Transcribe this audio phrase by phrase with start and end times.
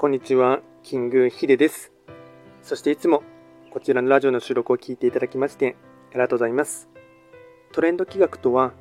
[0.00, 1.92] こんにちは、キングヒデです。
[2.62, 3.22] そしていつも
[3.70, 5.76] こちらのラジオの収録を聞いていただきまして
[6.08, 6.88] ありがとうございます。
[7.70, 8.72] トレンド企画とは、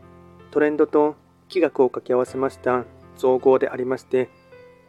[0.50, 1.18] トレンドと
[1.50, 2.86] 企画を掛け合わせました
[3.18, 4.30] 造語でありまして、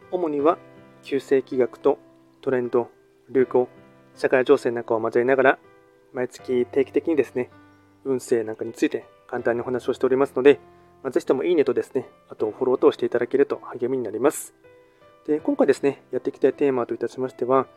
[0.09, 0.57] 主には
[1.03, 1.99] 旧世企画と
[2.39, 2.89] トレンド、
[3.29, 3.67] 流行、
[4.15, 5.59] 社会情勢なんかを交えながら、
[6.13, 7.49] 毎月定期的にですね、
[8.05, 10.61] 運勢なんかについて簡単にお話をしておりますので、
[11.03, 14.53] まあ、ぜひともいいねとですね、あとフォローとしていただけると励みになります。
[15.27, 17.67] で、今回ですね、やっていきたいテーマといたしましては、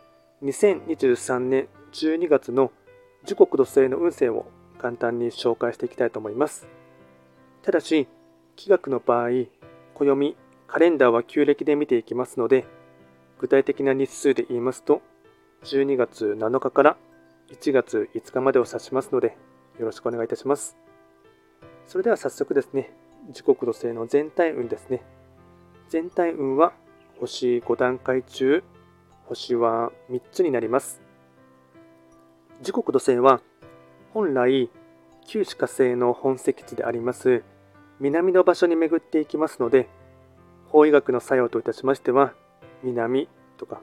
[0.43, 2.73] 2023年12月の
[3.25, 4.47] 時刻土星の運勢を
[4.79, 6.67] 簡単に紹介していきたいと思います。
[7.63, 8.09] ただし、
[8.57, 9.29] 気学の場合、
[9.95, 10.37] 暦、
[10.67, 12.65] カレンダーは旧暦で見ていきますので、
[13.39, 15.03] 具体的な日数で言いますと、
[15.65, 16.97] 12月7日から
[17.51, 19.37] 1月5日までを指しますので、
[19.79, 20.79] よろしくお願いいたします。
[21.87, 22.93] それでは早速ですね、
[23.31, 25.03] 時刻土星の全体運ですね。
[25.91, 26.73] 全体運は
[27.21, 28.63] 星5段階中、
[29.27, 31.01] 星は3つになります。
[32.63, 33.41] 時刻土星は
[34.13, 34.71] 本来、
[35.27, 37.43] 旧歯科星の本石地であります
[38.01, 39.89] 南の場所に巡っていきますので、
[40.69, 42.35] 法医学の作用といたしましては、
[42.83, 43.81] 南とか、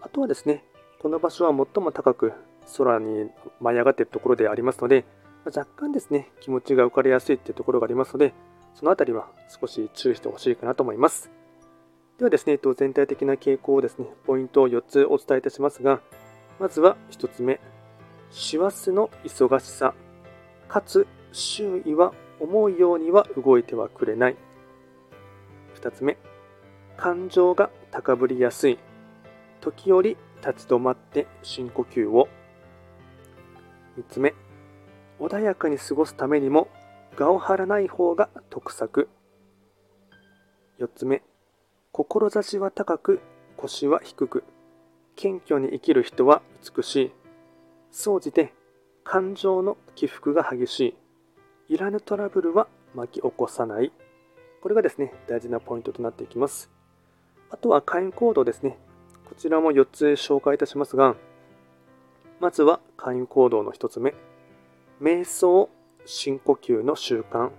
[0.00, 0.64] あとはですね、
[1.00, 2.32] この場所は最も高く
[2.76, 5.04] 空に舞い上がっているところでありますので、
[5.44, 8.32] 若干ですね、気持ちが浮かれやすいっていうところがありますので、
[8.74, 11.30] そのあたりは少し注意してほしいかなと思います。
[12.18, 16.00] ではですね、全体的な傾向をですね、ポイントを4つお伝えいたしますが、
[16.60, 17.60] まずは1つ目、
[18.30, 19.94] 師走の忙しさ、
[20.68, 24.36] かつ周囲は思うようには動いてはくれない。
[25.74, 26.16] 2つ目、
[26.96, 28.78] 感情が高ぶりやすい、
[29.60, 32.28] 時折立ち止まって深呼吸を。
[33.98, 34.34] 3つ目、
[35.18, 36.68] 穏やかに過ごすためにも
[37.18, 39.08] 我を張らない方が得策。
[40.78, 41.22] 4つ目、
[41.96, 43.20] 志は高く、
[43.56, 44.42] 腰は低く、
[45.14, 46.42] 謙虚に生きる人は
[46.76, 47.12] 美しい。
[47.92, 48.52] 総じて、
[49.04, 50.96] 感情の起伏が激し
[51.68, 51.74] い。
[51.74, 52.66] いらぬトラブルは
[52.96, 53.92] 巻き起こさない。
[54.60, 56.68] これがですね、大事なポイントとなっていきます。
[57.48, 58.76] あとは会員行動ですね。
[59.28, 61.14] こちらも4つ紹介いたしますが、
[62.40, 64.14] まずは会員行動の1つ目。
[65.00, 65.70] 瞑想、
[66.04, 67.52] 深呼吸の習慣。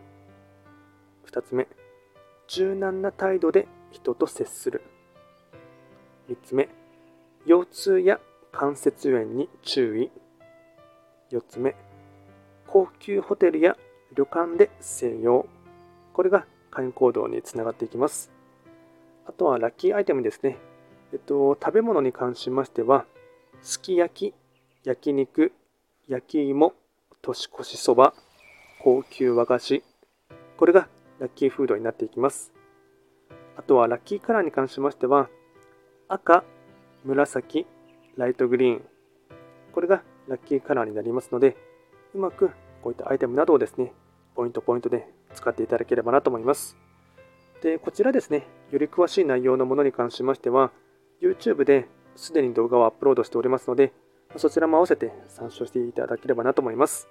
[1.26, 1.70] 2つ目。
[2.50, 4.82] 柔軟な態度で人と接する。
[6.30, 6.70] 3つ目、
[7.46, 8.20] 腰痛や
[8.52, 10.12] 関節炎に注意。
[11.32, 11.76] 4つ目、
[12.68, 13.78] 高級ホテルや
[14.14, 15.48] 旅館で静養。
[16.14, 18.32] これが会員行動につながっていきます。
[19.28, 20.58] あとはラッキーアイテムですね。
[21.14, 23.06] えっと、食べ物に関しましては、
[23.62, 24.34] すき焼き、
[24.84, 25.54] 焼肉、
[26.08, 26.74] 焼き芋、
[27.22, 28.14] 年越しそば、
[28.84, 29.84] 高級和菓子。
[30.58, 30.88] これが
[31.20, 32.55] ラッキーフードになっていきます。
[33.66, 35.28] あとはラッキーカラーに関しましては、
[36.08, 36.44] 赤、
[37.04, 37.66] 紫、
[38.16, 38.82] ライトグリーン。
[39.74, 41.58] これがラッキーカラーになりますので、
[42.14, 42.52] うまく
[42.84, 43.92] こういったアイテムなどをですね、
[44.36, 46.78] ポイントポイントで使っていただければなと思います。
[47.64, 50.72] で、こちらですね、より詳しい内容のものに関しましては、
[51.20, 53.94] YouTube ですでに動画をアップロードしておりますので、
[54.38, 57.10] そちらも合わせて参照していただければなと思います。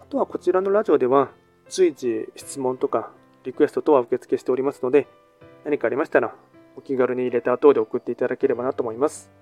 [0.00, 1.28] あとはこちらのラジオでは、
[1.68, 3.10] 随時質問とか
[3.44, 5.06] リクエスト等は受付しておりますので、
[5.66, 6.32] 何かありましたら、
[6.76, 9.32] お気軽にレター等で送っていただければなと思います。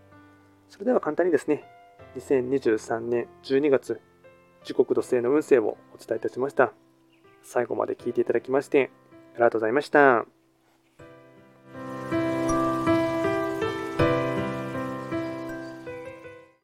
[0.71, 1.65] それでは簡単にですね、
[2.17, 4.01] 2023年12月、
[4.65, 6.73] 時刻土星の運勢をお伝えいたしました。
[7.43, 8.91] 最後まで聞いていただきまして、
[9.35, 10.25] ありがとうございました。